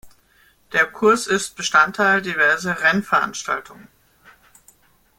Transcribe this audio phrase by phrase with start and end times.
[0.73, 3.87] Der Kurs ist Bestandteil diverser Rennveranstaltungen.